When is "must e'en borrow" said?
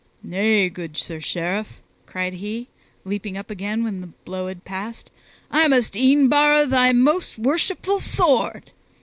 5.67-6.65